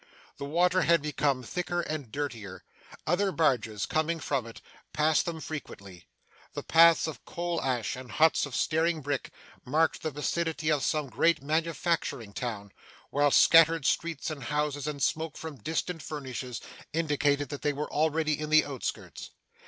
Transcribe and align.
The 0.37 0.45
water 0.45 0.81
had 0.81 1.03
become 1.03 1.43
thicker 1.43 1.81
and 1.81 2.11
dirtier; 2.11 2.63
other 3.05 3.31
barges, 3.31 3.85
coming 3.85 4.19
from 4.19 4.47
it, 4.47 4.59
passed 4.93 5.27
them 5.27 5.39
frequently; 5.39 6.07
the 6.53 6.63
paths 6.63 7.05
of 7.05 7.23
coal 7.23 7.61
ash 7.61 7.95
and 7.95 8.13
huts 8.13 8.47
of 8.47 8.55
staring 8.55 9.01
brick, 9.01 9.29
marked 9.63 10.01
the 10.01 10.09
vicinity 10.09 10.71
of 10.71 10.81
some 10.83 11.07
great 11.07 11.43
manufacturing 11.43 12.33
town; 12.33 12.71
while 13.11 13.29
scattered 13.29 13.85
streets 13.85 14.31
and 14.31 14.45
houses, 14.45 14.87
and 14.87 15.03
smoke 15.03 15.37
from 15.37 15.57
distant 15.57 16.01
furnaces, 16.01 16.61
indicated 16.93 17.49
that 17.49 17.61
they 17.61 17.71
were 17.71 17.93
already 17.93 18.39
in 18.39 18.49
the 18.49 18.65
outskirts. 18.65 19.29